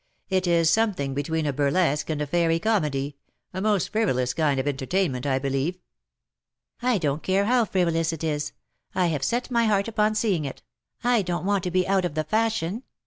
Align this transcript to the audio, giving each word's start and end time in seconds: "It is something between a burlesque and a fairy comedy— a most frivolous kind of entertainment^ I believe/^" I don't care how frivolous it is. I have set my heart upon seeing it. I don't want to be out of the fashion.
"It 0.29 0.47
is 0.47 0.67
something 0.71 1.13
between 1.13 1.45
a 1.45 1.53
burlesque 1.53 2.09
and 2.09 2.23
a 2.23 2.25
fairy 2.25 2.57
comedy— 2.57 3.17
a 3.53 3.61
most 3.61 3.91
frivolous 3.91 4.33
kind 4.33 4.59
of 4.59 4.65
entertainment^ 4.65 5.27
I 5.27 5.37
believe/^" 5.37 5.77
I 6.91 6.97
don't 6.97 7.21
care 7.21 7.45
how 7.45 7.65
frivolous 7.65 8.11
it 8.11 8.23
is. 8.23 8.53
I 8.95 9.05
have 9.09 9.23
set 9.23 9.51
my 9.51 9.65
heart 9.65 9.87
upon 9.87 10.15
seeing 10.15 10.43
it. 10.43 10.63
I 11.03 11.21
don't 11.21 11.45
want 11.45 11.63
to 11.65 11.69
be 11.69 11.87
out 11.87 12.03
of 12.03 12.15
the 12.15 12.23
fashion. 12.23 12.81